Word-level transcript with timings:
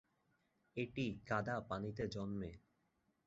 এটি 0.77 1.05
কাদা 1.27 1.55
পানিতে 1.69 2.03
জন্মে। 2.07 2.51